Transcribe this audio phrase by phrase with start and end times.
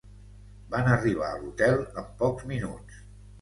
[0.75, 2.99] Van arribar a l'hotel en pocs minuts.